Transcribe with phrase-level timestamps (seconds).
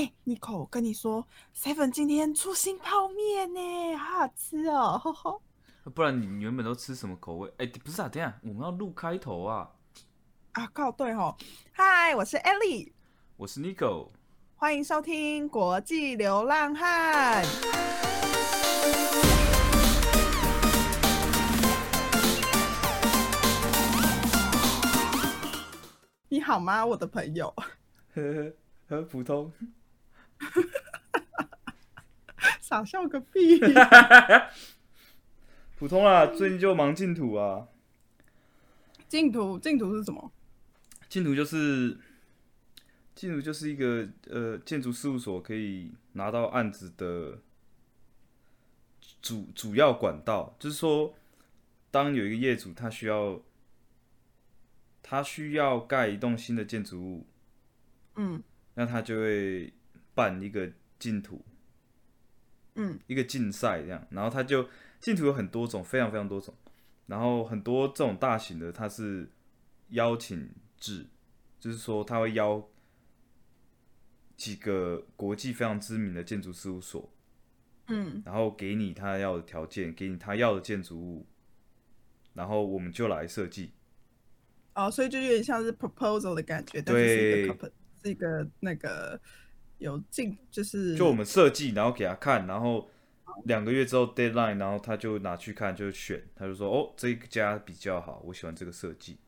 [0.00, 5.42] 哎，Nico，我跟你说，Seven 今天出新泡面呢，好好吃哦。
[5.94, 7.52] 不然你原本都吃什么口味？
[7.58, 9.70] 哎，不是啊，等下我们要录开头啊。
[10.52, 11.36] 啊，靠对哦。
[11.72, 12.92] 嗨，我是 Ellie，
[13.36, 14.08] 我是 Nico，
[14.56, 17.44] 欢迎收听国际流浪汉。
[26.30, 27.54] 你好吗，我的朋友？
[28.14, 28.54] 呵呵，
[28.88, 29.52] 很普通。
[32.60, 33.60] 傻笑个屁！
[35.76, 37.68] 普通啊，最近就忙净土啊。
[39.08, 40.32] 净土，净土是什么？
[41.08, 41.98] 净土就是
[43.14, 47.40] 净土就是一个呃建筑事务所可以拿到案子的
[49.20, 51.14] 主主要管道，就是说，
[51.90, 53.40] 当有一个业主他需要
[55.02, 57.26] 他需要盖一栋新的建筑物，
[58.14, 58.40] 嗯，
[58.74, 59.72] 那他就会
[60.20, 61.42] 办一个净土，
[62.74, 64.68] 嗯，一个竞赛这样，然后他就
[65.00, 66.54] 净土有很多种，非常非常多种，
[67.06, 69.30] 然后很多这种大型的，它是
[69.88, 71.06] 邀请制，
[71.58, 72.68] 就是说他会邀
[74.36, 77.10] 几个国际非常知名的建筑事务所，
[77.88, 81.26] 嗯，然后给你他要的条件，给你他要的建筑物，
[82.34, 83.72] 然后我们就来设计。
[84.74, 89.20] 哦，所以就有点像是 proposal 的感觉，但是是一个 comp- 是一个那个
[89.80, 92.88] 有进，就是就我们设计，然后给他看，然后
[93.44, 99.18] 两个月之后 deadline，然后他就拿去看，就选，他就说哦，这一家比较好，我喜欢这个设计，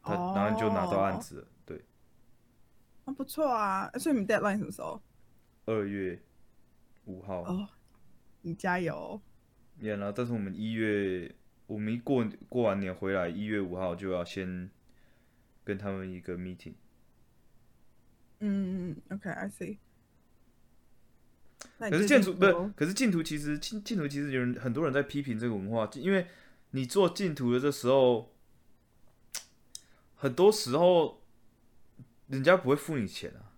[0.00, 1.84] 他然后就拿到案子了，对，
[3.04, 3.90] 那不错啊。
[3.98, 5.02] 所以你们 deadline 什么时候？
[5.66, 6.22] 二月
[7.06, 7.68] 五号，哦，
[8.42, 9.20] 你加油！
[9.80, 11.34] 演了，但是我们一月，
[11.66, 14.70] 我们一过过完年回来，一月五号就要先
[15.64, 16.74] 跟他们一个 meeting。
[18.46, 19.78] 嗯，OK，I see。
[21.78, 26.26] 可是建筑不是，可是净土其实净净土其实有人很多人在批评这个文化，因为
[26.72, 28.34] 你做净土的这时候，
[30.14, 31.22] 很多时候
[32.26, 33.56] 人家不会付你钱啊。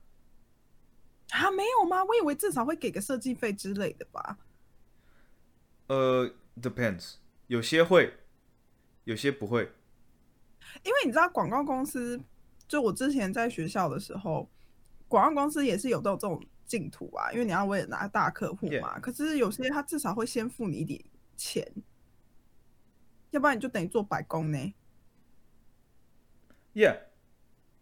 [1.30, 1.50] 啊？
[1.50, 2.04] 没有吗？
[2.04, 4.38] 我以为至少会给个设计费之类的吧。
[5.88, 6.32] 呃
[6.62, 7.14] ，depends，
[7.48, 8.14] 有些会，
[9.02, 9.72] 有些不会。
[10.84, 12.20] 因为你知道广告公司，
[12.68, 14.48] 就我之前在学校的时候，
[15.08, 18.98] 广告公司也是有这种这种净土啊，因为你要为了拿大客户嘛。
[18.98, 21.02] 可是有些他至少会先付你一点
[21.36, 21.66] 钱，
[23.30, 24.74] 要不然你就等于做白工呢。
[26.74, 26.98] Yeah，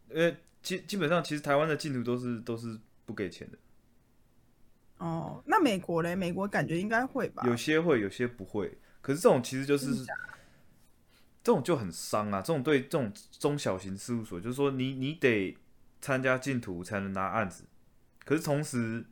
[0.08, 3.58] 呃，基基本上其实台湾的净土都是都是不给钱的，
[4.98, 6.14] 哦，那美国嘞？
[6.14, 7.42] 美国感觉应该会吧？
[7.46, 8.78] 有些会，有些不会。
[9.00, 10.04] 可是这种其实就是
[11.42, 12.40] 这种就很伤啊！
[12.40, 15.56] 这种对这种中小型事务所，就是说你你得
[16.04, 17.64] 参加净土才能拿案子，
[18.26, 19.06] 可是同时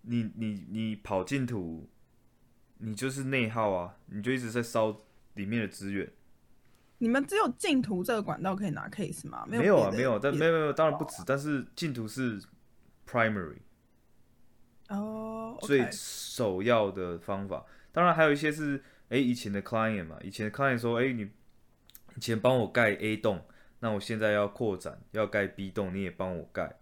[0.00, 1.86] 你你你跑净土，
[2.78, 4.96] 你就是内耗啊，你就一直在烧
[5.34, 6.10] 里面的资源。
[6.96, 9.44] 你们只有净土这个管道可以拿 case 吗？
[9.46, 12.40] 没没有啊，没有，但没有没有，当然不止，但是净土是
[13.06, 13.58] primary
[14.88, 17.66] 哦最首要的方法。
[17.92, 21.30] 当然还有一些是，哎、以前的 client 嘛，以前的 client 说，哎、你
[22.16, 23.44] 以前帮我盖 A 栋，
[23.80, 26.78] 那我现在要扩展，要盖 B 栋，你也帮我盖。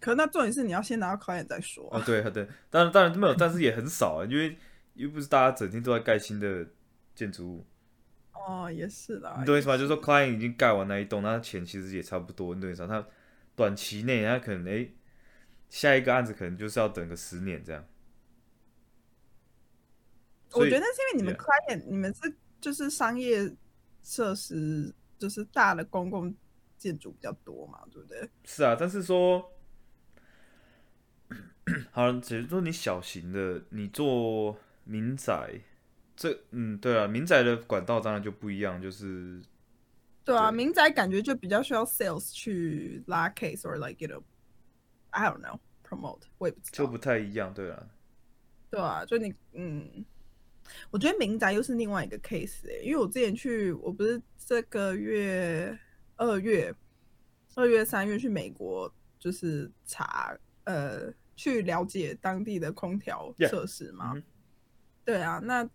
[0.00, 1.98] 可那重点是你要先拿到 client 再说啊。
[1.98, 4.56] 哦，对对，当然当然没有，但是也很少啊，因为
[4.94, 6.66] 又不是大家整天都在盖新的
[7.14, 7.66] 建筑物，
[8.32, 9.36] 哦，也是啦。
[9.40, 9.76] 你懂我意思吗？
[9.76, 12.88] 就是说 client 已经盖完那一栋，那他钱其实也差不多，你懂我意思吗？
[12.88, 13.08] 他
[13.56, 14.88] 短期内他可能哎、
[15.68, 17.84] 下一个案子可能就是要等个十年这样。
[20.52, 23.52] 我觉得是因为你们 client 你们是就是商业
[24.02, 26.34] 设施，就是大的公共
[26.76, 28.28] 建筑比较多嘛，对不对？
[28.44, 29.52] 是啊，但是说，
[31.90, 35.60] 好了，只是说你小型的，你做民宅，
[36.16, 39.42] 这嗯，对啊，民宅的管道当然就不一样，就是
[40.24, 44.22] 对啊，对民宅感觉就比较需要 sales 去拉 case or like you know
[45.10, 46.78] I don't know promote，我也不知道。
[46.78, 47.86] 就不太一样，对啊，
[48.70, 50.04] 对啊，就你嗯，
[50.90, 55.78] 我觉得民宅又是另外一个 case 哎、因为我之前去，我不是这个月
[56.16, 56.74] 二月、
[57.54, 64.14] 二月、三月去美国，就是查呃去了解当地的空调设施嘛。
[65.04, 65.70] 对啊，那嗯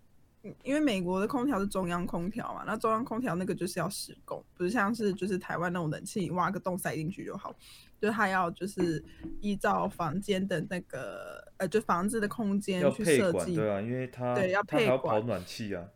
[0.63, 7.55] 因为美国的空调是中央空调嘛，那中央空调那个就是要施工，不是像是就是台湾那种冷气挖个洞塞进去就好，
[7.97, 9.01] 就是它要就是
[9.39, 13.55] 依照房间的那个呃，就房子的空间去，设计。
[13.55, 15.87] 对啊，因为它对要它还要配管跑暖气啊，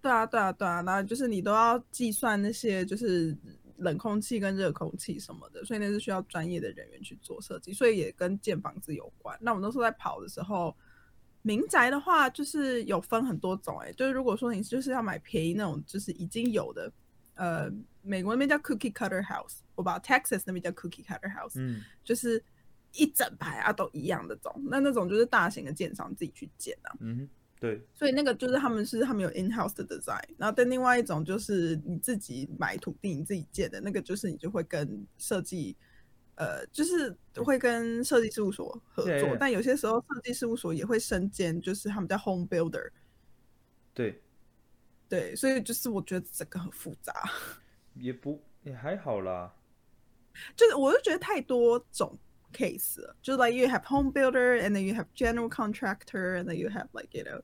[0.00, 3.36] 对啊，对啊，对啊，那就是你都要计算那些就是
[3.78, 9.36] 冷空气跟热空气什么的，所以那是需要专业的人员去做设计，所以也跟建房子有关。
[9.40, 10.72] 那我们那时候在跑的时候，
[11.46, 16.90] 民宅的话就是有分很多种、欸，就是如果说你就是要买便宜那种，就是已经有的，
[17.34, 17.70] 呃，
[18.00, 22.42] 美国那边叫 cookie cutter house，我把 Texas 那边叫 cookie cutter house，、嗯，就是
[22.92, 26.96] 一整排啊都一样的种，那那种就是大型的建商自己去建啊。
[27.00, 27.28] 嗯哼，
[27.60, 35.76] 对，所以那个就是他们是他们有 in house 的 design，然后但另外一种就是你自己买土地你自己建的那个，就是你就会跟设计，
[36.36, 39.36] 呃，就是会跟设计事务所合作 Yeah, yeah.
[39.38, 42.90] 但有些时候设计事务所也会身兼，就是他们叫 home builder，
[43.92, 44.20] 对，
[45.08, 47.30] 对，所以就是我觉得整个很复杂，
[47.94, 49.54] 也不也还好啦。
[50.56, 52.18] 就是我就觉得太多种
[52.52, 56.56] case 了，就是 like you have home builder and then you have general contractor and then
[56.56, 57.40] you have like you know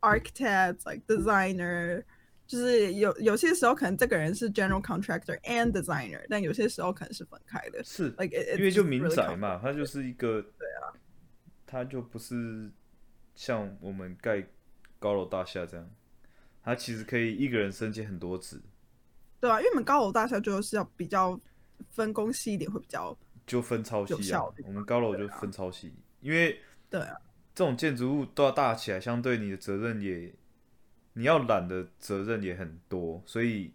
[0.00, 2.04] architects like designer，
[2.46, 7.82] 就是有有些时候可能这个人是 general contractor and designer，但有些时候可能是分开的。
[7.82, 10.92] 是 Like it- 因为就民宅嘛，它就是一个，对啊，
[11.66, 12.70] 它就不是
[13.34, 14.46] 像我们盖
[14.98, 15.90] 高楼大厦这样，
[16.62, 18.60] 它其实可以一个人升级很多职，
[19.40, 21.40] 对啊，因为我们高楼大厦就是要比较
[21.90, 24.42] 分工细一点，会比较就分超细啊。
[24.64, 26.60] 我们高楼就分超细，因为
[26.90, 27.16] 对啊，
[27.54, 30.34] 这种建筑物都要大起来，相对你的责任也，
[31.14, 33.72] 你要揽的责任也很多，所以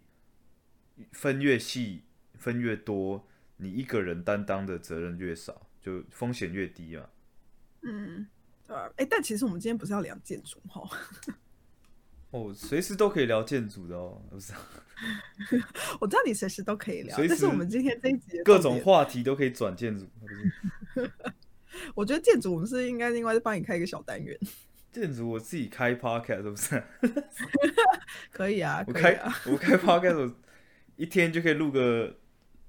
[1.12, 2.04] 分越细，
[2.34, 3.26] 分越多，
[3.56, 7.08] 你一个人担当的责任越少，就风险越低嘛。
[7.82, 8.26] 嗯，
[8.66, 8.90] 对啊。
[8.96, 10.86] 哎，但其实我们今天不是要聊建筑哈，
[12.30, 14.60] 哦，随时都可以聊建筑的哦，不是啊、
[15.98, 20.06] 我知道你随时都可以聊，但是我们今天这一集各种话题都可以转建筑，
[21.96, 24.38] 我觉得建筑我们是应该另外再帮你开一个小单元，
[24.92, 26.82] 建筑我自己开 podcast 是不是？
[28.32, 29.32] 可以啊，我开啊。
[29.46, 30.34] 我开 podcast，我
[30.96, 32.18] 一天就可以录个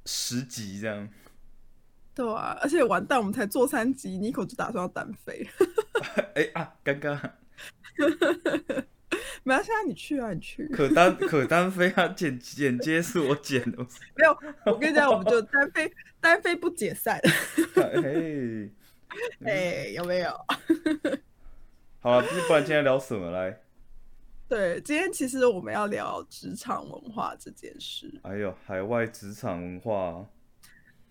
[0.05, 1.09] 十集这样。
[2.13, 5.47] 对啊，而且完蛋，我们才做三集，Nico 就打算要单飞。
[6.35, 7.19] 哎、啊，尴尬，
[9.43, 10.67] 没关系啊，你去啊，你去。
[10.67, 13.77] 可单可单飞啊，剪剪接是我剪的，
[14.15, 17.19] 没有，我跟你讲，我们就单飞，单飞不解散。
[17.75, 18.69] 嘿，
[19.45, 20.31] 哎、有没有？
[22.03, 23.61] 好了，不然今天聊什么来？
[24.49, 28.11] 对，今天其实我们要聊职场文化这件事。
[28.23, 30.27] 哎呦，海外职场文化，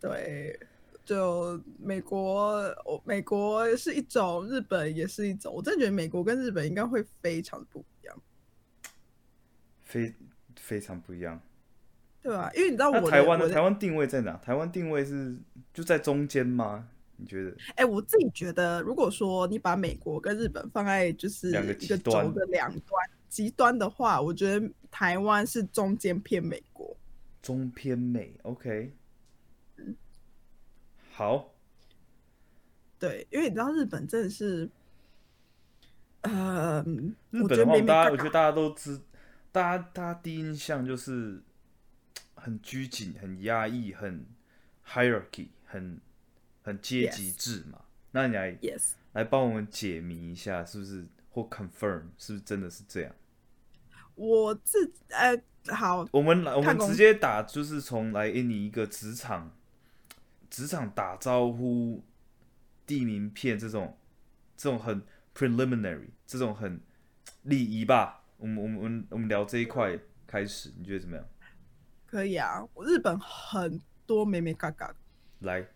[0.01, 0.59] 对，
[1.05, 2.55] 就美国，
[2.85, 5.55] 我美国是一种，日本也是一种。
[5.55, 8.23] 我真的觉得美国跟日本应该会非常不一样，
[9.85, 10.13] 非
[10.57, 11.41] 非常不一样。
[12.21, 14.37] 对吧、因为你知道我台湾的台湾定位在哪？
[14.39, 15.39] 台湾定位是
[15.73, 16.89] 就在中间吗？
[17.21, 17.57] 你觉得？
[17.77, 26.97] 哎、我自己觉得，如果说你把美国跟日本放在就是一个轴的两端极端的话，我觉得台湾是中间偏美国。
[27.43, 28.93] 中偏美，OK。
[31.13, 31.53] 好，
[32.99, 34.69] 对，因为你知道日本真的是，
[36.23, 36.85] 呃，
[37.43, 39.01] 我觉得大家我觉得大家都知，
[39.53, 41.43] 大家大家第一印象就是
[42.35, 44.27] 很拘谨、很压抑、很
[44.87, 46.01] hierarchy、很
[46.63, 47.81] 很阶级制嘛。
[48.13, 53.15] 那你来 yes，来帮我们解谜一下，是不是或 confirm 是不是真的是这样？
[54.15, 55.41] 我自呃
[55.75, 59.57] 好，我们来，我们直接打，就是从来给你一个职场，
[60.51, 62.03] 职场打招呼、
[62.87, 63.97] 递名片这种，
[64.57, 65.03] 这种很
[65.35, 66.81] preliminary，这种很
[67.43, 68.25] 礼仪吧。
[68.37, 71.25] 我们我们我们我们聊这一块开始，你觉得怎么样？
[72.07, 74.95] 可以啊，日本很多美美嘎嘎。
[75.41, 75.67] 来，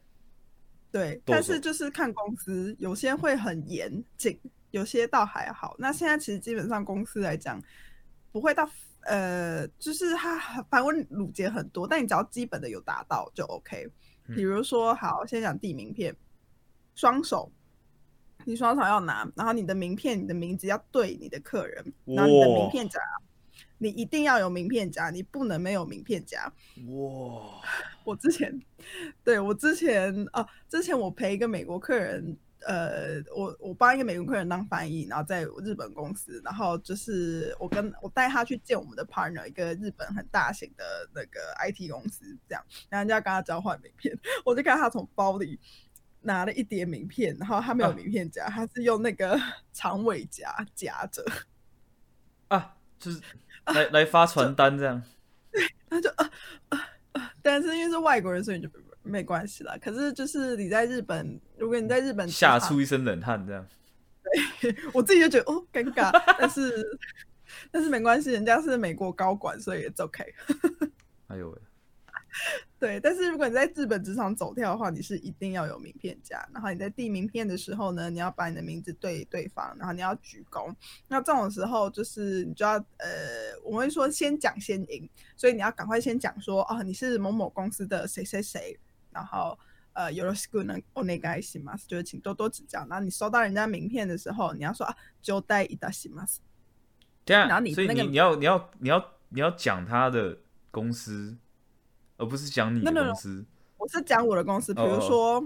[0.94, 4.38] 对，但是就是看公司，有些会很严谨，
[4.70, 5.74] 有些倒还好。
[5.76, 7.60] 那现在其实基本上公司来讲，
[8.30, 8.70] 不会到
[9.00, 13.90] 呃，就是它反问鲁节很多，但你只要基本的有达到就 OK。
[14.28, 16.14] 嗯比如说，好，先讲递名片，
[16.94, 17.50] 双手，
[18.44, 23.00] 你双手要拿，然后你的名片、你的名字要对你的客人，然后你的名哇片夹，
[23.78, 26.52] 你一定要有名片夹，你不能没有名片夹。
[26.88, 27.60] 哇，
[28.04, 28.60] 我之前，
[29.22, 40.84] 对我之前啊，之前我陪一个美国客人，呃，我我帮一个美国客人当翻译，然后在日本公司，然后就是我跟我带他去见我们的 partner，一个日本很大型的
[41.14, 45.58] 那个 IT 公司，这样，然后人家跟他交换名片， 我就看他从包里
[46.22, 49.38] 拿了一叠名片，然后他没有啊名片夹，他是用那个
[49.74, 51.22] 长尾夹夹着，
[52.48, 53.20] 啊，就是
[53.66, 55.02] 来来发传单这样。
[55.52, 56.30] 对他就啊
[56.70, 58.68] 啊啊，但是因为是外国人，所以就
[59.02, 59.76] 没关系啦。
[59.80, 63.66] 可是就是你在日本，如果你在日本职吓出一身冷汗这样。
[64.60, 66.98] 对 我自己就觉得哦尴尬，但是
[67.70, 70.24] 但是没关系，人家是美国高管，所以也 OK。
[71.28, 71.58] 哎呦喂，
[72.80, 76.46] 对，但是如果你在日本职场走跳的话，你是一定要有名片夹。
[76.52, 80.74] 然后你在递名片的时候呢，你要把你的名字对对方，然后你要鞠躬。
[81.08, 88.78] 那这种时候就是你就要呃，我们会说先讲先赢，所以你要赶快先讲说哦，你是某某公司的谁谁谁，
[89.10, 89.56] 然后
[89.92, 92.80] 呃，有了 school 呢 n e g a i s 就是请多多指教。
[92.90, 96.40] 然后你收到人家名片的时候，你要说啊，就带一大西马斯。
[97.24, 100.36] 对啊，然后你那个所以你你要你要你要你要讲他的
[100.70, 101.36] 公司，
[102.16, 103.06] 而不是讲你的 No, no, no.
[103.12, 103.44] 公司。
[103.76, 105.40] 我是讲我的公司，比如说，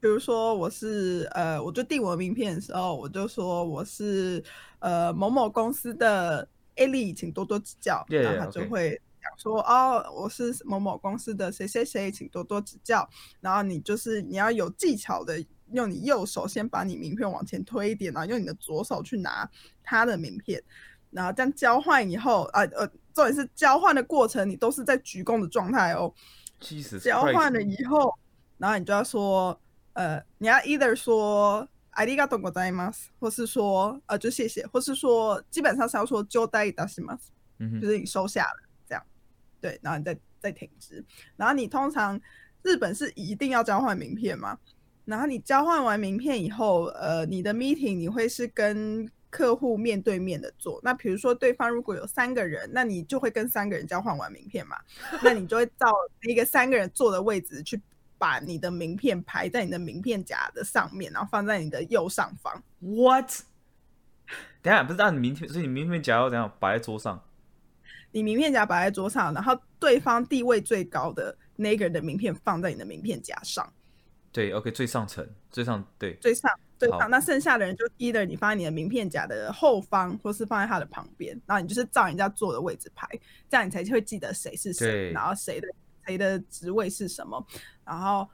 [0.00, 4.42] 比如说我是呃，我就递我的名片的时候，我就说我是
[4.80, 8.04] 呃某某公司的 A 丽，请多多指教。
[8.08, 13.08] Yeah, 然后他就.会讲说哦，我是某某公司的谁谁谁，请多多指教。
[13.40, 19.48] 然后你就是你要有技巧的，用你右手先把你名片往前推一点，然后用你的左手去拿
[19.82, 20.62] 他的名片。
[21.10, 26.13] 然后这样交换以后，啊呃，重点是交换的过程，你都是在鞠躬的状态哦。
[26.61, 28.13] Jesus 交换了 Christ 以后，
[28.57, 29.59] 然后你就要说，
[29.93, 37.27] 呃，你要 either 说ありがとうございます，或是说呃就谢谢，或是说基本上是要说就带いたします，
[37.59, 39.03] 嗯哼，就是你收下了这样，
[39.61, 41.03] 对，然后你再再停止，
[41.37, 42.19] 然后你通常
[42.63, 44.57] 日本是一定要交换名片嘛，
[45.05, 50.80] 然后你交换完名片以后，呃，你的 meeting 你会是跟 客户面对面的做。
[50.82, 54.76] 那比如说对方如果有三个人，那你就会跟三个人交换完名片嘛，
[55.22, 55.86] 那你就会照
[56.22, 57.80] 那个三个人坐的位置去
[58.18, 62.62] 把你的名片排在你的名片夹的上面，然后放在你的右上方。
[62.80, 63.30] What？
[64.62, 67.22] 等下不是按你名片，所以你名片夹要怎样摆在桌上？
[68.12, 73.72] 你名片夹摆在桌上，然后对方地位最高的那个人的名片放在你的名片夹上。
[74.32, 76.98] 对，OK，最上层，最上对，最上最好。
[76.98, 83.06] 上，那剩下的人就 either 你放在你的名片夹的后方，或是放在他的旁边，然后你就是照人家坐的位置排，
[83.48, 85.68] 这样你才会记得谁是谁，然后谁的
[86.06, 87.46] 谁的职位是什么，
[87.84, 88.26] 然后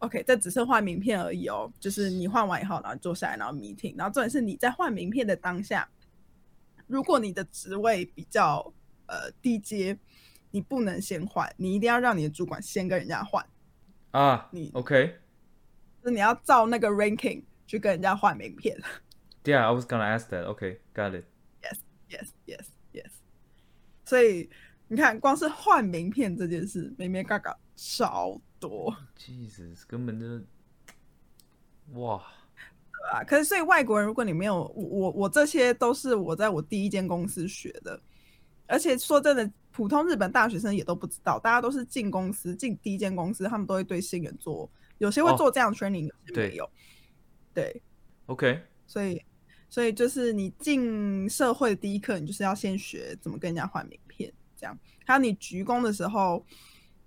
[0.00, 5.88] OK，这只是换名片而已哦，就是你换完以后，然后坐下来，然后 meeting，然后重点是你在换名片的当下，
[6.86, 8.72] 如果你的职位比较
[9.06, 9.98] 呃低阶，
[10.50, 13.44] 你不能先换，你一定要让你的主管先跟人家换。
[14.10, 15.18] 啊你，OK，
[16.02, 18.76] 就是你要照那个 ranking 去跟人家换名片。
[19.44, 20.46] Yeah, I was gonna ask that.
[20.46, 21.24] Okay, got it.
[21.62, 23.10] yes yes yes，yes.
[24.04, 24.50] 所以
[24.88, 30.26] 你看，光是换名片这件事，明明嘎嘎超多，Jesus，根本就
[32.00, 32.22] 哇，
[32.92, 33.24] 对吧？
[33.24, 38.00] 可是，所以外国人，如果你没有我我我这些都是我在我第一间公司学的，
[38.66, 46.70] 而且说真的，普通日本大学生也都不知道，大家都是进公司进第一间公司，他们都会对新人做，有些会哦做这样的 training，、有些对没有，
[47.58, 47.82] 对
[48.26, 49.20] ，OK，所以，
[49.68, 54.78] 所以就是你进社会的第一课，你就是要先学怎么跟人家换名片，这样。
[55.04, 56.46] 还有你鞠躬的时候，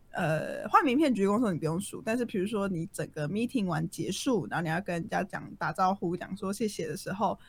[0.10, 7.39] 呃，换名片鞠躬的时候你不用数，但是比如说你整个 meeting 完结束，然后你要跟人家讲打招呼，讲说谢谢的时候，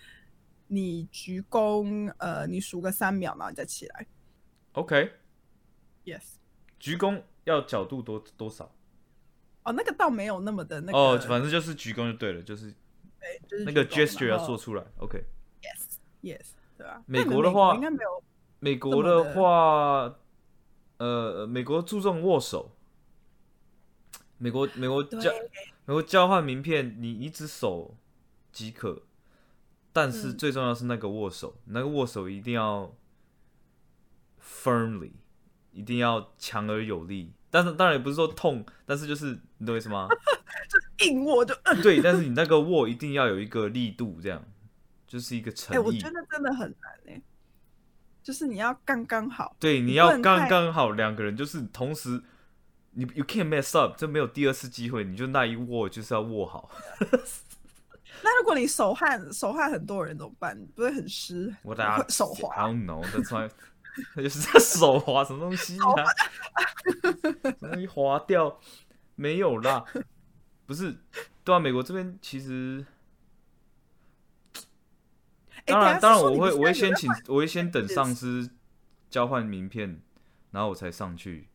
[0.69, 4.07] 你鞠躬，呃，你数个三秒，然后你再起来。
[4.75, 6.23] OK，Yes，
[6.79, 8.73] 鞠躬要角度多多少？
[9.65, 12.73] 哦，那个倒没有那么的那个，哦，反正就是鞠躬就对了，就是
[13.65, 14.85] 那个 gesture 要做出来。
[14.99, 15.25] OK。
[15.63, 17.03] Yes, Yes，对吧？
[17.07, 18.23] 美国的话应该没有
[18.59, 20.15] 美国的话，
[20.99, 22.77] 呃，美国注重握手。
[24.39, 25.31] 美国美国交
[25.85, 27.97] 美国交换名片，你一只手
[28.51, 29.03] 即可，
[29.93, 32.93] 但是嗯最重要是那个握手，那个握手一定要
[34.43, 35.13] firmly，
[35.71, 37.33] 一定要强而有力。
[37.51, 40.09] 但是当然也不是说痛，但是就是你懂我意思吗？
[41.03, 44.43] 硬握就，哎、 对，但是你那个握一定要有一个力度，这样
[45.07, 45.93] 就是一个诚哎我。
[45.93, 47.23] 觉得真的很难哎、
[48.23, 49.57] 就是你要刚刚好。
[49.59, 52.23] 对，你要刚刚好，两个人就是同时，
[52.93, 56.71] 你 you can't mess up，这没有第二次机会，你就那一握就是要握好。
[58.25, 60.57] 那如果你手汗手汗很多人怎么办？
[60.61, 61.53] 你不会很湿？
[61.63, 63.51] 我大家手滑 I don't know，that's why
[64.23, 66.05] 就是在手滑什么东西啊？
[67.51, 68.61] 什么东西滑掉？
[69.17, 69.85] 没有啦，
[70.73, 70.97] 不是，
[71.45, 72.87] 对啊，美国这边其实，
[75.67, 78.51] 当然，当然我会我会先请，我会先等上司
[79.11, 80.01] 交换名片，
[80.51, 81.49] 然后我才上去。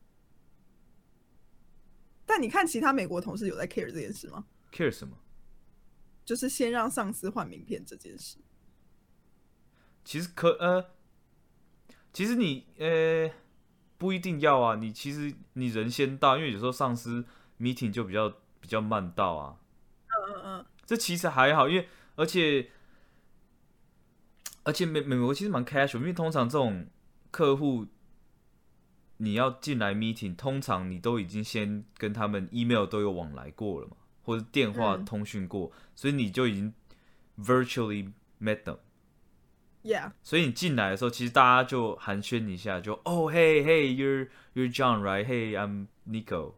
[2.27, 5.17] 但你看其他美国同事有在 care 这件事吗？care 什么？
[6.23, 8.37] 就是先让上司换名片这件事。
[10.05, 10.91] 其实可呃，
[12.13, 13.31] 其实你呃
[13.97, 17.25] 不一定要啊，你其实你人先到，因为有时候上司
[17.59, 19.57] meeting 就比较比较慢到啊，
[20.07, 22.69] 嗯嗯嗯，这其实还好，因为而且
[24.63, 26.87] 而且美美国其实蛮 casual，因为通常这种
[27.31, 27.87] 客户
[29.17, 36.73] 你要进来 meeting，通常你都已经先跟他们 email 都有往来过了嘛，或者电话嗯通讯过，所以你就已经
[37.39, 38.11] virtually
[38.41, 38.77] met them。
[39.83, 45.25] Yeah，所以你进来的时候，其实大家就寒暄一下，就哦、hey hey you're you're John right?
[45.25, 46.55] Hey I'm Nico.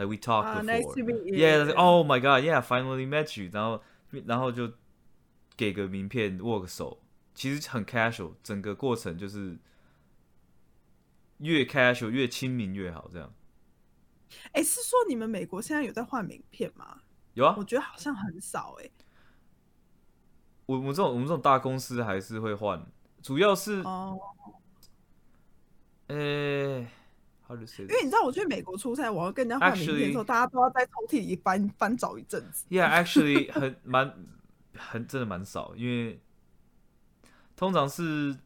[0.00, 1.36] Like we talked 啊 before.，Nice to meet you.
[1.36, 3.50] Yeah, like, oh my god, yeah, finally met you.
[3.52, 3.82] 然后
[4.24, 4.72] 然后就
[5.58, 7.02] 给个名片，握个手，
[7.34, 9.58] 其实很 casual，整个过程就是
[11.36, 13.30] 越 casual 越亲民越好，这样。
[14.52, 17.02] 哎，是说你们美国现在有在换名片吗？
[17.34, 18.88] 有啊我，觉得好像很少哎。
[20.64, 22.82] 我我们这种我们这种大公司还是会换，
[23.20, 24.18] 主要是哦，
[26.06, 26.86] 呃、
[27.50, 32.64] how to say 因为你知道我去美国出差，我要跟人家换名片的时候大家都要在抽屉里翻翻找一阵子。
[32.70, 34.14] Yeah, actually 很蛮
[34.76, 36.20] 很真的蛮少，因为
[37.56, 38.36] 通常是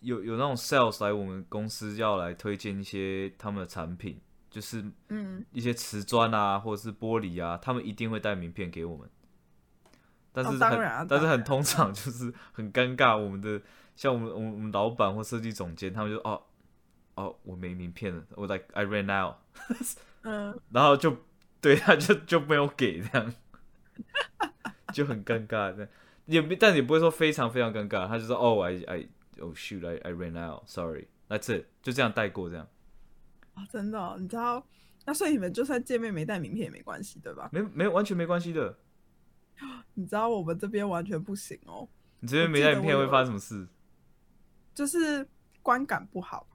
[0.00, 9.08] 有有那种 sales 来我们公司要来推荐一些他们的产品，就是嗯，一些瓷砖啊或者是玻璃啊，他们一定会带名片给我们。
[10.30, 13.60] 但是哦很、但是很通常 就是很尴尬，我们的
[13.96, 16.40] 像我们我们我们老板或设计总监，他们就哦
[17.18, 19.36] 哦我没名片了，我 like I ran out。
[20.22, 21.16] 嗯，然后就
[21.60, 23.34] 对他就就没有给这样，
[24.94, 25.88] 就很尴尬的，
[26.26, 29.08] 也没但也不会说非常非常尴尬，他就说哦 I I
[29.40, 32.66] oh shoot I I ran out sorry that's it 就这样带过这样，
[33.54, 34.64] 哦，真的哦、你知道？
[35.04, 37.48] 那所以你们就算见面没带名片也没关系，对吧？
[37.52, 38.76] 没没有完全没关系的，
[39.94, 41.88] 你知道我们这边完全不行哦，
[42.20, 43.66] 你这边没带名片会发生什么事？
[44.74, 45.26] 就是
[45.62, 46.46] 观感不好，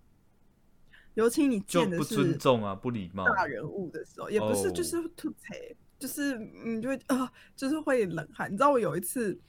[1.16, 3.26] 尤其你见的是尊重啊，不礼貌。
[3.36, 5.54] 大人物的时候，也不是哦就是吐槽，
[6.00, 8.52] 就是你就会呃，就是会冷汗。
[8.52, 9.40] 你知道我有一次，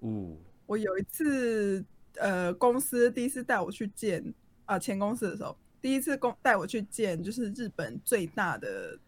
[0.00, 0.36] 哦、
[0.66, 1.84] 我有一次
[2.16, 4.22] 呃，公司第一次带我去见
[4.66, 8.98] 啊、前公司的时候，第一次公带我去见就是日本最大的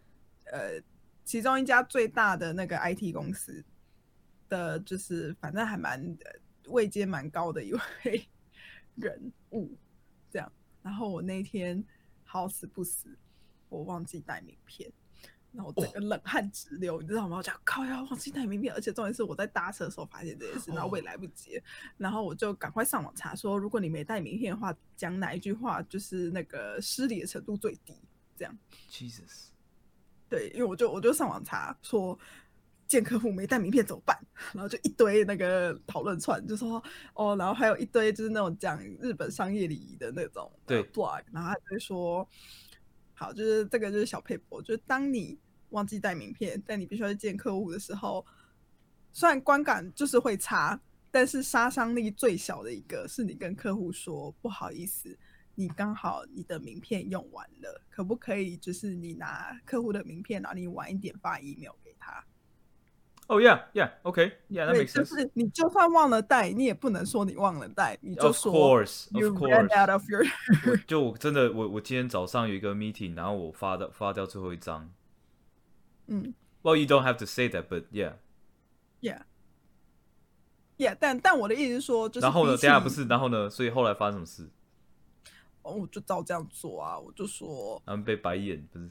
[0.46, 0.80] 呃，
[1.24, 3.62] 其中一家最大的那个 IT 公司
[4.48, 6.32] 的，就是反正还蛮呃
[6.70, 7.80] 位阶蛮高的一位
[8.96, 9.76] 人物，
[10.30, 10.50] 这样。
[10.82, 11.84] 然后我那天
[12.30, 13.08] 好死不死，
[13.68, 14.88] 我忘记带名片。
[15.52, 17.38] 然后我整个冷汗直流，你知道吗？
[17.38, 21.62] 我讲靠要忘记带名片，而且重点是我在搭车的时候发现这件事，然后我也来不及了，
[21.98, 27.92] 然后我就赶快上网查说，如果你没带名片的话，讲哪一句话就是那个失礼的程度最低，
[28.36, 28.56] 这样。
[28.88, 29.48] Jesus，
[30.28, 32.16] 对，因为我就我就上网查说
[32.90, 34.18] 见客户没带名片怎么办，
[34.52, 36.82] 然后就一堆那个讨论串，就说
[37.14, 42.28] 哦，然后还有一堆就是那种讲日本商业礼仪的那种呃对 blog，然后他就会说，
[43.14, 48.26] 好，就是这个就是小佩博，就是当你忘记带名片，但你必须要去见客户的时候，
[49.12, 50.80] 虽然观感就是会差，
[51.12, 55.16] 但是杀伤力最小的一个是你跟客户说不好意思，
[55.54, 61.89] 你刚好你的名片用完了，可不可以就是你拿客户的名片，然后你晚一点发 email 给
[63.30, 63.36] 他？
[63.36, 65.04] 哦、yeah yeah，OK，yeah，that 对，makes 就。
[65.04, 69.82] 是你就算忘了带，你也不能说你忘了带，你就 Of 说 course，of you ran course。
[69.82, 70.24] out of your
[70.86, 74.90] 就我真的我我今天早上有一个 meeting，然后我发的发掉最后一张。
[76.08, 78.14] 嗯 Well, you don't have to say that, but yeah.
[79.00, 79.20] yeah
[80.76, 82.50] yeah，但但我的意思是说，就是然后呢？
[82.52, 83.48] 等下不是，然后呢？
[83.48, 84.50] 所以后来发生什么事？
[85.62, 88.90] 哦，我就照这样做啊，我就说被白眼，不是？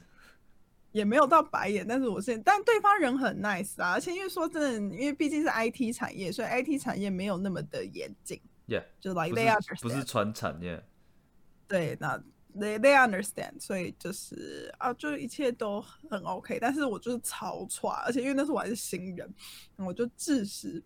[0.92, 10.84] 也没有到白眼，但是我是但对方人很 nice 啊，而且因为说真的，因为毕竟是 IT 产业，所以 IT 产业没有那么的严谨，Yeah，就 like they 是 understand，不是传产业。
[11.68, 12.18] 对，那
[12.56, 16.58] they they understand，所以就是啊，就一切都很 OK。
[16.60, 19.32] 但是我就是超差，而且因为那时候我还是新人，
[19.76, 20.82] 我就致使，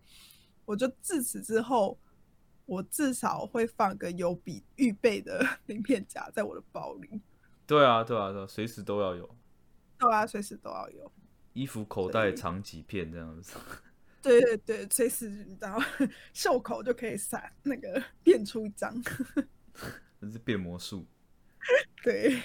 [0.67, 1.99] 我就自此之后，
[2.67, 7.23] 我至少会放个有笔预备的 名片夹在我的包里。
[7.67, 9.35] 对啊，对啊，对啊，随时都要有。
[10.05, 11.13] 对啊，随时都要有。
[11.53, 13.57] 衣服口袋藏几片这样子。
[14.23, 15.79] 对对对，随时你知道
[16.33, 18.95] 袖口就可以散那个变出一张。
[20.21, 21.07] 这是变魔术。
[22.03, 22.39] 对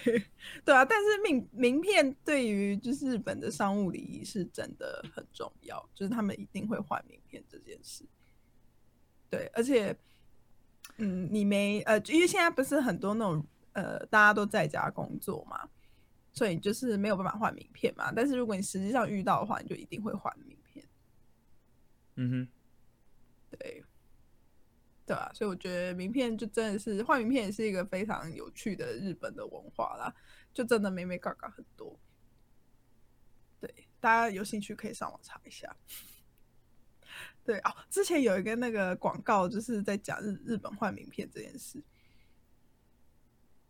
[0.63, 8.05] 对啊，但是名名片对于就是日本的商务礼仪是真的很重要，就是他们一定会换名片这件事。
[9.29, 9.93] 对，而且，
[10.97, 15.69] 嗯，你没呃，因为现在不是很多那种呃，大家都在家工作嘛，
[16.39, 18.13] 所以就是没有办法换名片嘛。
[18.15, 20.85] 但是如果你实际上遇到的话，你就一定会换名片。
[22.15, 22.47] 嗯哼，
[23.49, 23.83] 对，
[25.05, 30.15] 对啊，所以我觉得名片就真的是换名片也是一个非常有趣的日本的文化啦，
[30.53, 31.99] 就真的美美嘎嘎很多。
[33.59, 35.75] 对，大家有兴趣可以上网查一下。
[37.43, 41.83] 对哦，之前有一个那个广告就是在讲日日本换名片这件事。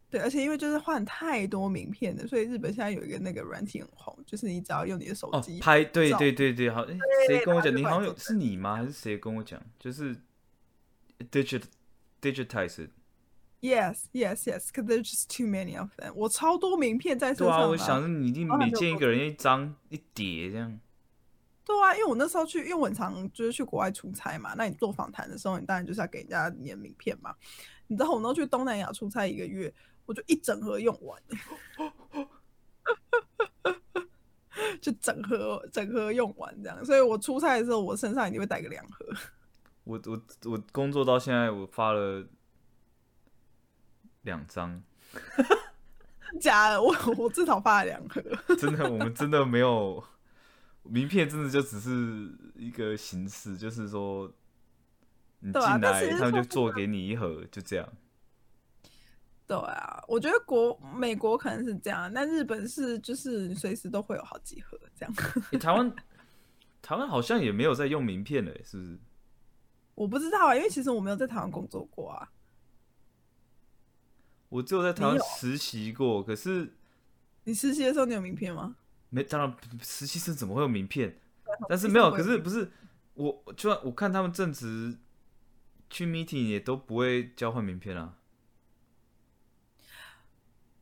[0.10, 7.76] 对，而且因为就是换太多名片的，所以日本现在有一个那个软体很红，就是你只要用你的手哦机，拍对对对对，好，诶谁跟我讲？
[7.76, 8.76] 你好像有是你吗？
[8.76, 9.62] 还是谁跟我讲？
[9.78, 10.16] 就是
[11.32, 11.64] digit
[12.22, 12.90] digitize it。
[13.62, 14.72] Yes, yes, yes.
[14.72, 16.14] Because there's just too many of them.
[16.16, 20.80] 我超多名片在身上、对啊，我想着你一定每见一个人一张一叠这样。
[21.66, 27.36] 对啊，因为我那时候去，因为我很常就是去国外出差嘛，那你做访谈的时候，你当然就是要给人家你的名片嘛。
[27.88, 29.74] 你知道我那时候去东南亚出差一个月，
[30.10, 31.22] 我就一整盒用完，
[34.82, 36.84] 就整盒整盒用完这样。
[36.84, 39.06] 所以我出差的时候，我身上一定会带个两盒。
[39.84, 42.26] 我我我工作到现在，我发了
[44.24, 44.82] 两张，
[46.42, 48.20] 假的，我我至少发了两盒。
[48.58, 50.04] 真的，我们真的没有
[50.82, 54.34] 名片，真的就只是一个形式，就是说
[55.42, 57.88] 你进来，他们就做给你一盒，就这样。
[59.50, 65.16] 对啊，我觉得国美国可能是这样，但日本是就是随时都会有好几盒这样。
[65.52, 65.92] 诶台湾
[66.84, 69.00] 台湾好像也没有在用名片了，是不是？
[69.96, 72.32] 我不知道啊，因为其实我没有在台湾工作过啊。
[74.50, 76.76] 我只有在台湾实习过，可是
[77.46, 78.76] 你实习的时候你有名片吗？
[79.10, 81.20] 没，当然实习生怎么会有名片？
[81.68, 82.72] 但是没有，可是不是
[83.16, 84.96] 我，就算我看他们正职
[85.90, 88.18] 去 meeting 也都不会交换名片啊。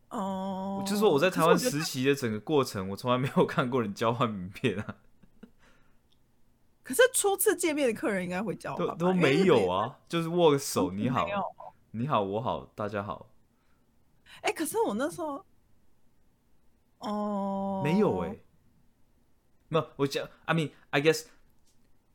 [0.10, 4.96] 哦，就是说我在台湾实习的整个过程，我从来没有看过人交换名片啊，
[6.82, 9.70] 可是初次见面的客人应该会交换都都没有。
[9.70, 11.28] 啊，就是握个手，你好，
[11.91, 13.30] 你好，我好，大家好，
[14.41, 15.46] 哎、可是我那时候，
[17.00, 18.38] 哦，没有哎、
[19.67, 21.26] 没有，我讲，I mean I guess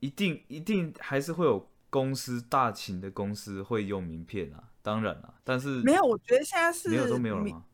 [0.01, 7.67] 一定一定还是会有公司大型的公司会用名片啊，当然啦，但是没有，我觉得现在是没有都没有了吗？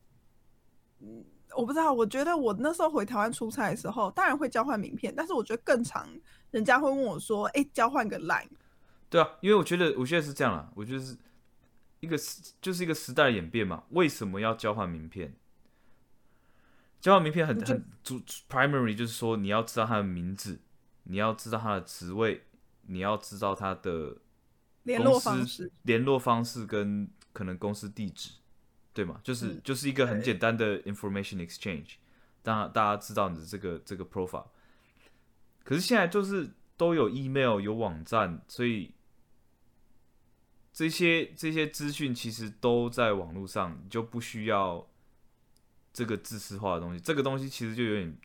[1.57, 6.09] 我不知道，我觉得我那时候回台湾出差的时候，当然会交换名片，但是我觉得更常，
[6.51, 8.49] 人家会问我说：“哎、交换个 line。
[9.09, 11.17] 对啊，因为我觉得，我觉得是这样啦，我觉得是
[12.01, 13.85] 一个时，就是一个时代的演变嘛。
[13.91, 15.35] 为什么要交换名片？
[17.01, 20.61] 交换名片很很主 primary 就是说你要知道他的名字，
[21.05, 22.45] 你要知道他的职位，
[22.83, 24.19] 你要知道他的
[24.83, 28.33] 联络方式联络方式跟可能公司地址，
[28.99, 29.21] 对吗？
[29.23, 31.99] 就是、嗯就是一个很简单的 information exchange，
[32.43, 34.49] 当大家知道你的这个这个 profile。
[35.63, 38.93] 可是现在就是都有 email 有网站，所以
[40.73, 44.91] 这些这些资讯其实都在网络上，你就不需要
[45.93, 47.01] 这个知识化的东西。
[47.01, 48.19] 这个东西其实就有点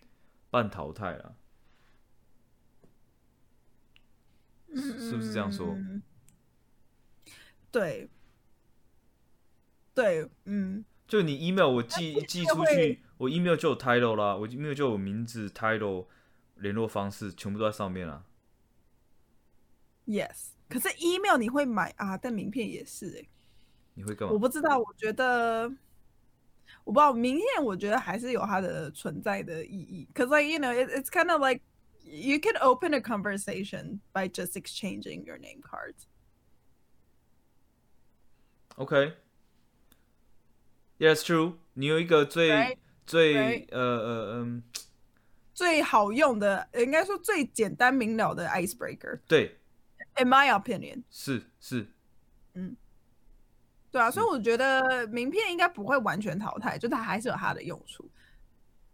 [0.49, 1.35] 半淘汰了，
[4.73, 5.67] 是是不是这样说？
[5.75, 6.01] 嗯
[7.71, 8.09] 对，
[9.93, 16.07] 对，嗯，就你 email 我寄寄出去，我 email 就有 title 啦，我 email 就有名字、title、
[16.55, 18.23] 联络方式，全部都在上面啦。
[20.05, 23.27] Yes，可是 email 你会买啊，但名片也是哎、
[23.93, 24.33] 你会干嘛？
[24.33, 25.71] 我不知道，我觉得
[26.83, 30.07] 我不知道名片，我觉得还是有它的存在的意义。
[30.13, 31.61] Cause like you know, it, it's kind of like
[32.03, 36.07] you can open a conversation by just exchanging your name cards.
[38.75, 39.13] OK，Yeah,
[41.11, 41.55] it's true。
[41.73, 43.67] 你有一个最 Right, 最 right.
[43.71, 44.63] 呃呃嗯，
[45.53, 49.57] 最好用的，应该说最简单明了的 icebreaker, 对
[50.17, 51.03] ，in my opinion.
[51.09, 51.87] 是是，
[52.53, 52.75] 嗯
[53.91, 58.09] 对啊，所以我觉得名片应该不会完全淘汰，就它还是有它的用处，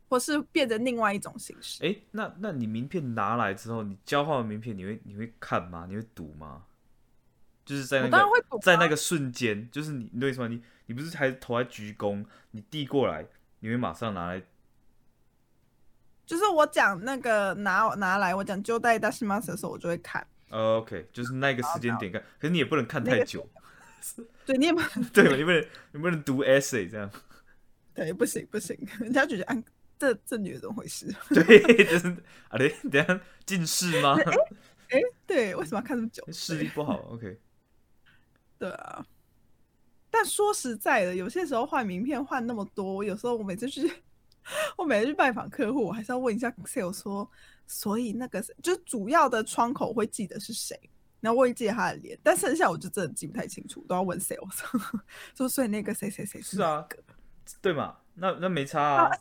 [0.10, 1.86] 或是变成另外一种形式。
[1.86, 5.86] 哎，那那你名片拿来之后，你交换完名片，你会你会看吗？
[5.88, 6.66] 你会读吗？
[7.70, 8.26] 就是在那个啊
[8.64, 10.48] 在那个瞬间，就是你你懂我意思吗？
[10.48, 13.24] 你你不是还头还鞠躬，你递过来，
[13.60, 14.42] 你会马上拿来
[16.26, 20.26] 就是我讲那个拿拿来，我讲就带大西马的时候，我就会看。
[20.50, 23.48] 呃，OK，就是那个时间点看，可是你也不能看那个太久，
[24.48, 25.36] 对，你也不能 对吧？
[25.36, 27.08] 你不能你不能读 essay 这样，
[27.94, 29.56] 对，不行不行，人家觉得啊，
[30.00, 31.06] 这这女的怎么回事？
[31.30, 32.08] 对， 就是
[32.48, 34.18] 啊，对，等下近视吗？
[34.90, 36.28] 哎，对，为什么要看这么久？
[36.32, 37.40] 视力不好，OK，
[38.60, 39.06] 对啊。
[40.12, 43.92] 但说实在的，有些时候换名片换那么多，有时候我每次去，
[44.76, 47.30] 我每次去拜访客户，我还是要问一下 sales 说，
[47.68, 50.76] 所以那个是就是主要的窗口会记得是谁，
[51.22, 54.50] 然后我会记得他的脸，但剩下我就真的记不太清楚，都要问 sales
[55.38, 56.84] 说，所以那个谁谁谁是啊
[57.62, 57.98] 对嘛？
[58.16, 59.12] 那那没差啊，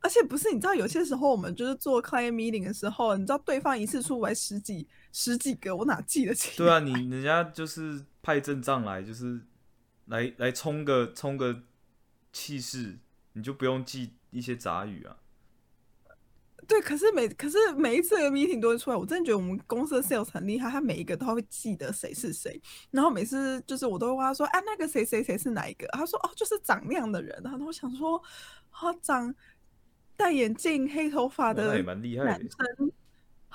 [0.00, 6.56] 而且不是，你知道有些时候我们就是做 client meeting 的时候，你知道对方一次出来十几十几个，我哪记得起？
[6.56, 9.40] 对啊，你人家就是派阵仗来，就是
[10.06, 11.62] 来来冲个冲个
[12.32, 12.98] 气势，
[13.34, 15.18] 你就不用记一些杂语啊。
[16.66, 25.86] 对，可是每可是每一次的 meeting 都会出来，我真的觉得我们公司的 sales 很厉害，他每一个都会记得谁是谁，然后每次就是我都会问他说，哎，那个谁谁谁是哪一个？
[25.92, 27.40] 他说哦，就是长那样的人。
[27.44, 28.20] 然后我想说，
[28.72, 29.32] 他长
[30.16, 32.92] 戴眼镜、黑头发的蛮厉害男的，生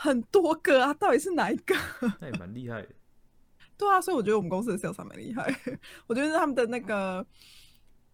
[0.01, 1.75] 很多个啊，到底是哪一个？
[2.21, 2.89] 那也蛮厉害的。
[3.77, 5.53] 对啊，所以我觉得我们公司的 sales 还蛮厉害，
[6.07, 7.25] 我觉得是他们的那个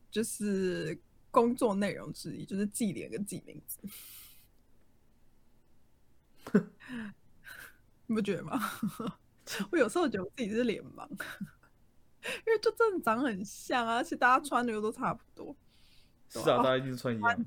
[0.10, 3.80] 就是工作内容之一，就是记脸跟记名字。
[8.08, 8.60] 你不觉得吗？
[9.72, 15.56] 我有时候觉得我自己是脸盲，因为就真的长很像啊，而且大家穿的又都差不多。
[16.30, 17.46] 是啊，大家一定是穿一样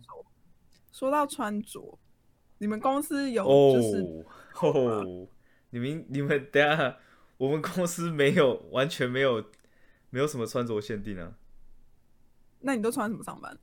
[0.92, 1.98] 说到穿着，
[2.58, 4.26] 你们公司有哦就是
[4.60, 5.28] 哦，
[5.70, 6.98] 你们你们等下，
[7.36, 9.44] 我们公司没有完全没有
[10.10, 11.36] 没有什么穿着限定啊。
[12.60, 13.56] 那你都穿什么上班？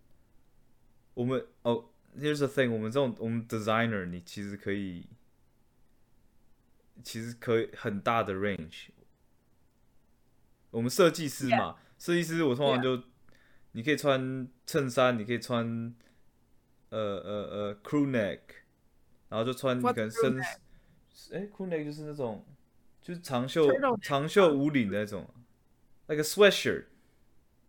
[1.14, 5.08] 我们哦，Here's the thing，我们这种我们 designer，你其实可以，
[7.04, 8.88] 其实可以很大的 range。
[10.72, 13.02] 我们设计师嘛，设计师我通常就
[13.74, 15.94] 你可以穿衬衫，你可以穿
[16.90, 18.40] 呃呃呃 crew neck，
[19.36, 20.40] 然后就穿你可能深？
[21.34, 22.46] 哎 crew neck 就是那种
[23.02, 23.68] 就是长袖
[24.02, 25.30] 长袖无领的那种
[26.08, 26.86] ，like a sweatshirt。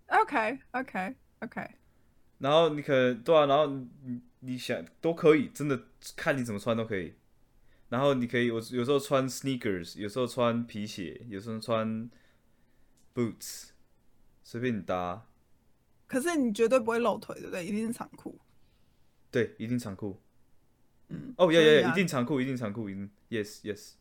[0.06, 1.70] OK OK OK，
[2.38, 3.66] 然后你可能对啊，然后
[4.38, 5.82] 你想都可以，真的
[6.14, 7.14] 看你怎么穿都可以。
[7.88, 12.08] 然后你可以，我有时候穿 sneakers，有时候穿皮鞋，有时候穿
[13.12, 13.70] boots，
[14.44, 15.26] 随便你搭。
[16.06, 17.66] 可是你绝对不会露腿，对不对？
[17.66, 18.38] 一定是长裤。
[19.32, 20.20] 对，一定长裤。
[21.08, 23.92] 嗯，哦，呀呀呀，所以啊一定长裤，一定长裤，一定 yes yes。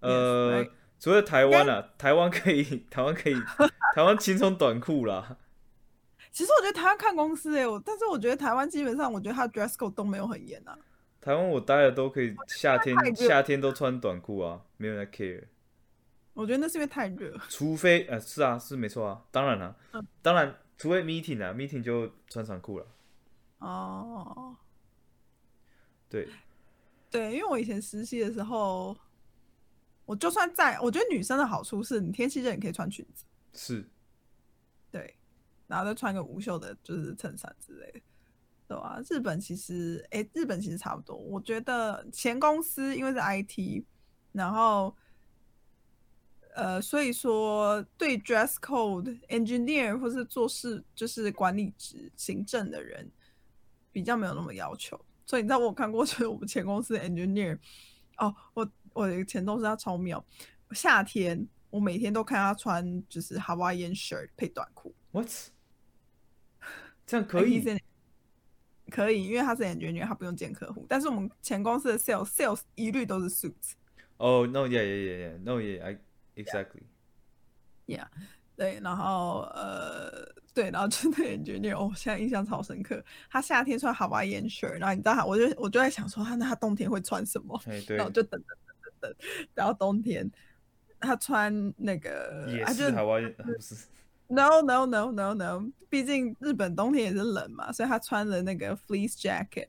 [0.00, 0.66] 呃
[0.98, 3.34] 除了台湾啊， 台湾可以，台湾可以，
[3.94, 5.36] 台湾轻松短裤啦。
[6.30, 10.78] 其实我觉得台湾看公司哎、我但是我觉得台湾基本上，我觉得他 dress code 都没有很严啊。
[11.20, 15.44] 台湾我待了都可以，夏天夏天都穿短裤啊，没有人 care。
[16.34, 17.36] 我觉得那是因为太热。
[17.50, 22.86] 除非呃是啊是没错啊，当然了、嗯当然除非 meeting 啊 meeting 就穿长裤了，
[23.58, 24.56] 哦，
[26.12, 26.28] 对，
[27.10, 28.94] 对，因为我以前实习的时候，
[30.04, 33.88] 我就算在，我觉得女生的好处是你天气热，你可以穿裙子，是
[34.90, 35.16] 对，
[35.66, 38.00] 然后再穿个无袖的，就是衬衫之类的，
[38.68, 41.16] 对吧、日本其实，哎、日本其实差不多。
[41.16, 43.82] 我觉得前公司因为是 IT，
[44.32, 44.94] 然后，
[46.54, 53.10] 呃，所以说对 dress code engineer 或是做事就是管理职、行政的人
[53.90, 55.02] 比较没有那么要求。
[55.24, 57.58] 所以你知道我有看过，就是我们前公司的 engineer，
[58.18, 60.24] 哦，我我的前同事他超妙，
[60.72, 64.94] 夏天我每天都看他穿就是 Hawaiian shirt 配短裤。
[65.12, 65.28] what
[67.06, 67.62] 这样可以
[68.90, 70.84] 可以，因为他是 engineer，他不用见客户。
[70.88, 73.72] 但是我们前公司的 sales sales 一律都是 suits。
[74.18, 75.98] 哦、no yeah yeah yeah yeah no yeah I
[76.36, 76.82] exactly
[78.56, 83.02] 对，然后呃，对，然后就那个 engineer，哦，我现在印象超深刻。
[83.30, 87.60] 他夏天穿 Hawaiian shirt，然后你知道他，我就我就在想说他那他冬天会穿什么？
[87.66, 89.14] 哎对然后就等等等等等，
[89.54, 90.30] 然后冬天
[91.00, 93.74] 他穿那个，也是台湾呃不是
[94.28, 99.68] No no no no no，毕竟日本冬天也是冷嘛，所以他穿了那个 fleece jacket。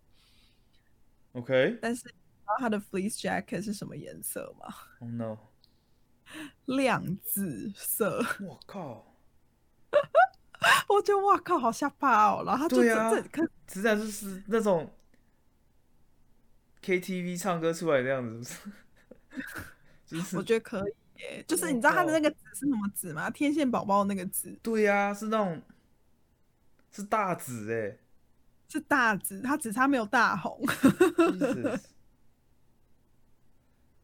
[1.33, 5.37] OK 但是你知道他的 fleece jacket 是什么颜色吗？oh no
[6.65, 8.23] 亮紫色。
[8.41, 9.15] 我靠，
[10.89, 12.43] 我觉得哇靠，好吓怕哦。
[12.45, 14.91] 然后他就这、这可实在就是那种
[16.81, 18.55] KTV 唱歌出来的样子，
[20.07, 20.21] 是不是？
[20.21, 21.43] 就是我觉得可以耶。
[21.47, 23.29] 就是你知道他的那个紫是什么紫吗？
[23.29, 25.61] 天线宝宝的那个紫对呀、是那种
[26.91, 27.97] 是大紫哎、
[28.69, 30.59] 是大紫，他只差没有大红。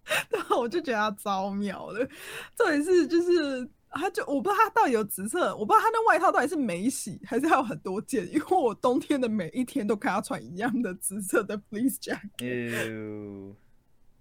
[0.48, 2.08] 后我就觉得他超妙了。
[2.56, 3.69] 重点是就是。
[3.91, 13.56] 他就我不知道他到底有紫色，我不知道他那外套到底是没洗还是还有很多件，因为我冬天的每一天都看他穿一样的紫色的 fleece jacket。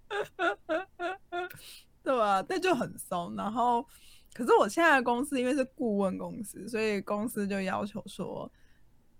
[2.02, 2.42] 对吧？
[2.48, 3.36] 但就很松。
[3.36, 3.84] 然后，
[4.32, 8.50] 可是我现在的公司因为是顾问公司，所以公司就要求说，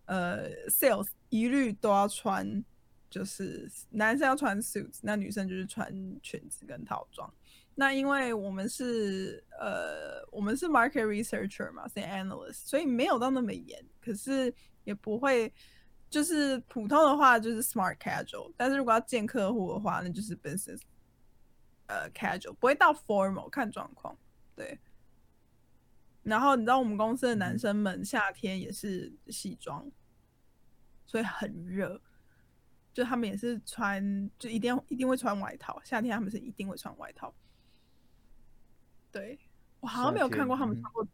[0.06, 2.64] 呃，sales 一律都要穿，
[3.10, 5.92] 就是男生要穿 suits，那女生就是穿
[6.22, 7.32] 裙子跟套装。
[7.74, 14.52] 那因为我们是呃，我们是 market researcher 嘛，是 analyst，所以没有到那么严，可是
[14.84, 15.52] 也不会。
[16.10, 20.80] 就是普通的话就是 smart casual，但是如果要见客户的话，那就是 business
[21.86, 24.16] 呃 casual，不会到 formal，看状况。
[24.56, 24.80] 对。
[26.22, 29.86] 然后你知道我们公司的男生们夏天也是西装，
[31.04, 32.00] 所以很热。
[32.98, 37.32] 就他们也是穿，就一定要一定会穿外套，夏天他们是一定会穿外套。
[39.12, 39.38] 对
[39.78, 41.06] 我好像没有看过他们穿过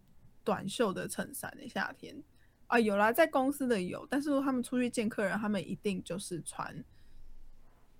[0.42, 2.16] 短袖的衬衫的夏天
[2.68, 6.82] 啊，有啦，在公司的有，但是他们出去见客人，他们一定就是穿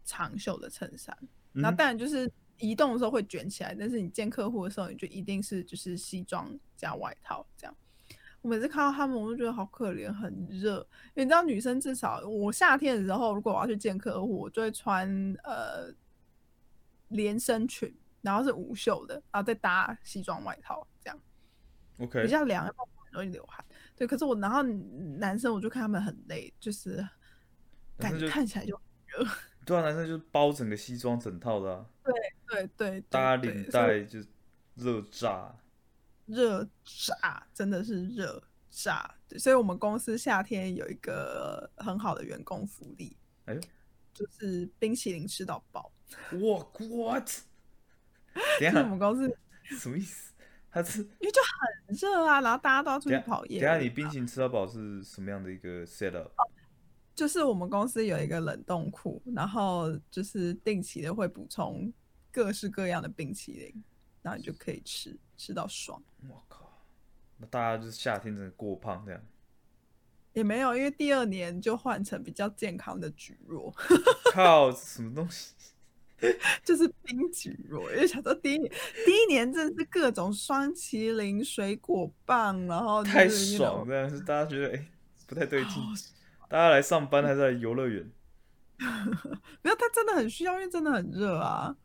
[0.03, 1.14] 长袖的衬衫。
[1.53, 7.77] 那当然就是移动的时候会卷起来，但是你见客户的时候，你就一定是就是西装加外套这样。
[8.44, 10.87] 我每次看到他们，我就觉得好可怜，很热。
[11.14, 15.09] 因为你知道，女生至少我夏天的时候，如果我要去见客户，我就会穿
[15.44, 15.90] 呃
[17.09, 21.18] 连身裙，然后是无袖的，然后再搭西装外套，这样
[22.00, 22.70] OK 比较凉，
[23.12, 23.64] 容易流汗。
[23.96, 27.02] 对，可是我然后男生我就看他们很累，就是
[27.96, 29.26] 感觉看起来就热。
[29.64, 31.87] 对啊，男生就是包整个西装整套的啊。
[32.04, 32.12] 对
[32.46, 34.18] 对对，搭领带就
[34.74, 35.57] 热炸。
[36.27, 39.15] 热炸，真的是热炸。
[39.39, 43.59] 所以，我们公司夏天有一个很好的员工福利，哎，
[44.13, 45.93] 就是冰淇淋吃到饱。
[46.33, 47.29] 哇，what？
[48.59, 49.37] 是我们公司
[49.79, 50.33] 什么意思？
[50.71, 51.41] 他是因为就
[51.87, 53.61] 很热啊，然后大家都要出去跑夜。
[53.61, 56.33] 等下，你冰淇淋吃到饱是什么样的一个 set up？
[57.15, 61.93] 就是我们公司有一个冷冻库，然后就是定期的会补充
[62.33, 63.85] 各式各样的冰淇淋，
[64.25, 65.17] 然后你就可以吃。
[65.37, 66.01] 吃到爽！
[66.29, 66.87] 我靠，
[67.39, 69.21] 那大家就是夏天真的过胖这样？
[70.33, 73.75] 也没有，因为第二年就换成比较健康的菊若。
[74.33, 75.53] 靠，什么东西？
[76.65, 78.73] 就是冰菊若，因为想说第一年，
[79.05, 84.87] 第一年真的是各种双麒麟、水果棒，然后太爽，这样是大家觉得哎
[85.27, 85.83] 不太对劲。
[86.49, 88.09] 大家来上班还是来游乐园？
[89.63, 91.77] 没有，他真的很需要，因为真的很热啊。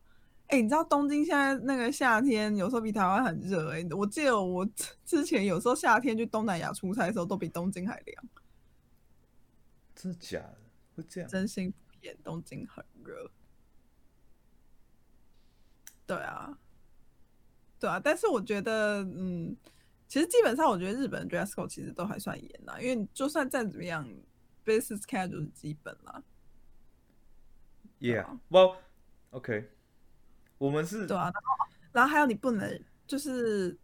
[0.49, 4.67] 哎，你知道东京现在那个夏天有时候比台湾很热哎，我记得我
[5.05, 8.23] 之前有时候夏天去东南亚出差的时候都比东京还凉。
[9.95, 10.57] 真的假的？
[10.95, 11.29] 会这样？
[11.29, 13.29] 真心不骗，东京很热。
[16.07, 16.57] 对啊，
[17.79, 19.55] 对啊，但是我觉得，嗯，
[20.07, 24.03] 其实基本上我觉得日本 dress code 其实都还算严啦，因为就算再怎么样
[24.65, 26.23] ，business casual 是基本啦。
[27.99, 29.69] Yeah，well，OK。
[30.59, 33.75] 我们是对啊，然后然后还有你不能就是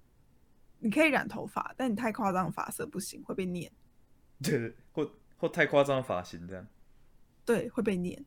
[0.78, 3.72] 你可以染头发，但你太夸张的发色不行，会被念。
[4.44, 6.68] 对，或或太夸张的发型这样。
[7.44, 8.24] 对，会被念。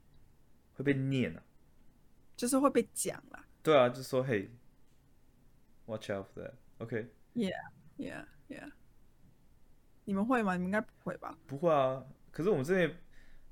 [0.74, 1.42] 会被念啊？
[2.36, 3.44] 就是会被讲啦。
[3.62, 4.50] 对啊，就说嘿
[5.86, 6.54] ，watch out for that。
[6.78, 7.12] OK。
[7.34, 8.72] Yeah，yeah，yeah。
[10.04, 10.54] 你们会吗？
[10.54, 11.36] 你们应该不会吧？
[11.46, 12.02] 不会啊。
[12.30, 12.96] 可是我们这边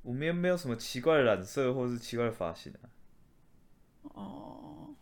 [0.03, 2.89] 我们也没有什么奇怪的染色或是奇怪的发型啊。
[4.15, 4.95] 哦，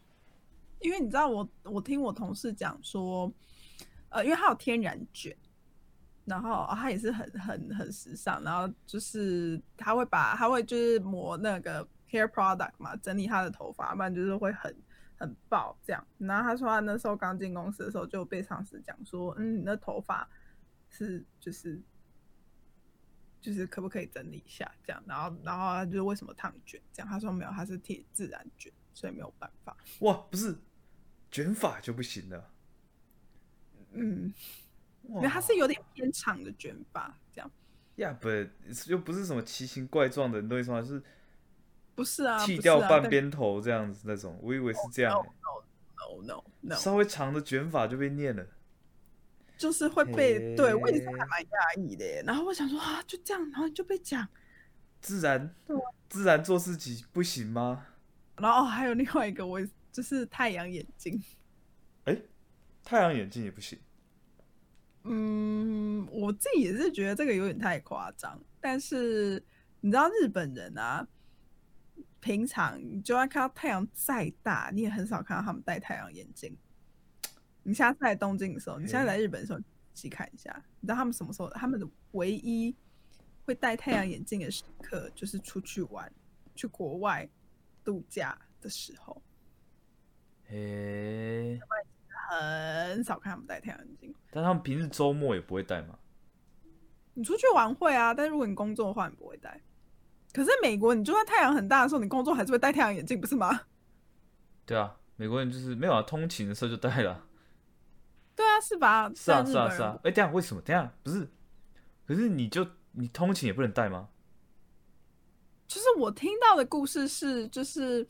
[0.81, 3.33] 因为你知道我，我听我同事讲说，
[4.09, 5.37] 呃，因为他有天然卷，
[6.25, 14.77] 然后他也是很很很时尚，然后就是他会把他会就是抹那个 hair product 嘛，整理他的头发，不然就是会很
[15.17, 16.07] 很爆这样。
[16.19, 20.29] 然后他说他那时候刚进公司的时候就被上司讲说，嗯，你的头发
[20.89, 21.83] 是就是
[23.41, 25.03] 就是可不可以整理一下这样？
[25.07, 27.09] 然后然后他就为什么烫卷这样？
[27.09, 28.73] 他说没有，他是贴自然卷。
[28.95, 30.57] 所以没有办法哇，不是
[31.31, 32.51] 卷发就不行了。
[33.93, 34.33] 嗯，
[35.03, 37.51] 因为它是有点偏长的卷发，这样。
[37.97, 38.29] 呀，不，
[38.87, 40.83] 又不是什么奇形怪状的，你懂意思吗？
[40.83, 41.03] 是，
[41.95, 42.45] 不是啊？
[42.45, 45.13] 剃掉半边头这样子那种，我以为是这样。
[45.13, 45.23] No
[45.97, 48.47] no no no，稍微长的卷发就被念了，
[49.57, 52.23] 就是会被对，我也是还蛮压抑的。
[52.23, 54.27] 然后我想说啊，就这样，然后就被讲，
[55.01, 55.55] 自然，
[56.09, 57.87] 自然做自己不行吗？
[58.37, 59.61] 然后还有另外一个，我
[59.93, 61.23] 就是太阳眼镜。
[62.05, 62.17] 哎，
[62.83, 63.79] 太阳眼镜也不行。
[65.05, 68.41] 嗯，我自己也是觉得这个有点太夸张。
[68.61, 69.43] 但是
[69.81, 71.07] 你知道日本人啊，
[72.21, 76.57] 平常你就算看到太阳再大，你也很少看到他们戴太阳眼镜。
[77.63, 79.61] 你下次来东京的时候，你下次来日本的时候，
[79.95, 81.49] 去看一下，你知道他们什么时候？
[81.51, 82.75] 他们的唯一
[83.45, 86.11] 会戴太阳眼镜的时刻，就是出去玩，
[86.57, 87.29] 去国外。
[87.85, 89.23] 度假的时候，
[90.49, 91.61] 诶，
[92.29, 94.15] 很少看他们戴太阳眼镜。
[94.31, 95.99] 但他们平时周末也不会戴吗？
[97.13, 99.61] 你出去玩会啊，但如果你工作的话，你不会戴。
[100.33, 103.61] 可是美国，你就算太阳很大的时候，你工作还是会戴太阳眼镜，不是吗？
[104.67, 107.27] 对啊，美国人就是没有啊，通勤的时候就戴了。
[108.35, 109.13] 对啊，是吧？
[109.15, 110.01] 是啊，是啊，是啊。
[110.03, 110.63] 哎，这样为什么？
[110.65, 111.29] 这样不是？
[112.07, 114.09] 可是你就你通勤也不能戴吗？
[115.67, 118.07] 就是我听到的故事是，就是，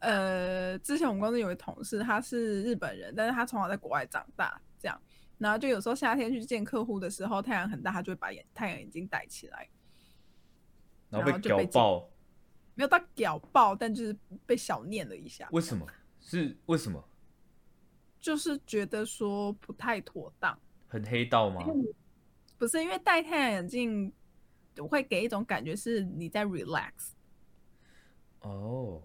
[0.00, 5.00] 呃，之前我们公司有位同事，他是日本人，但是他从小在国外长大，这样，
[5.38, 9.68] 然后就有时候夏天去见客户的时候，太阳很大，他就会把眼太阳眼镜戴起来。
[11.10, 12.08] 然后被屌爆，
[12.74, 14.16] 没有到屌爆，但就是
[14.46, 15.86] 被小念了一下，为什么？
[16.20, 17.02] 是为什么？
[18.20, 20.58] 就是觉得说不太妥当。
[20.86, 21.62] 很黑道吗？
[22.58, 24.12] 不是因为戴太阳眼镜
[24.88, 27.10] 会给一种感觉是你在 relax，
[28.40, 29.02] 哦，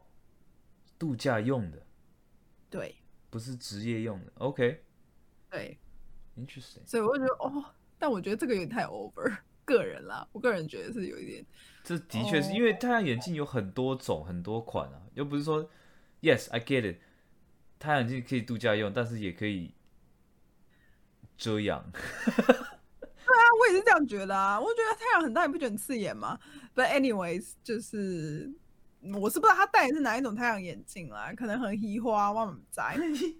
[0.97, 1.85] 度假用的，
[2.69, 2.95] 对
[3.29, 4.31] 不是职业用的。
[4.35, 4.79] OK，interesting、
[5.49, 5.77] 对
[6.37, 6.85] ，Interesting。
[6.87, 11.45] 所以我就觉得哦，但我觉得这个有点太 over， 个人啦，我个人觉得是有一点，
[11.83, 15.69] 这的确是哦因为太阳眼镜有很多种、很多款啊，又不是说
[16.21, 16.99] Yes I get it，
[17.79, 19.73] 太阳眼镜可以度假用，但是也可以
[21.37, 21.91] 遮阳。
[23.85, 26.37] 这样觉得啊，我觉得太阳很大，你不觉得很刺眼吗
[26.75, 28.51] ？But anyways，就是
[29.01, 32.85] 嗯我是不知道他戴的是哪一种太阳眼镜啦，可能很移花，我不知道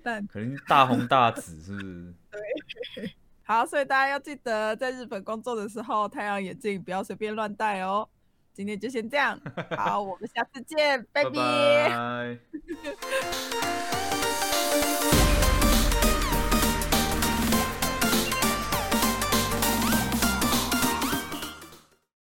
[0.04, 3.12] 但可能大红大紫是不是？
[3.44, 8.08] 好，所以大家要记得，在日本工作的时候，太阳眼镜不要随便乱戴哦。
[8.54, 9.40] 今天就先这样，
[9.78, 12.40] 好，我们下次见，拜拜拜。
[12.50, 14.15] 拜。